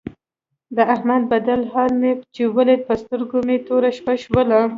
[0.75, 4.59] د احمد بدل حال مې چې ولید په سترګو مې توره شپه شوله.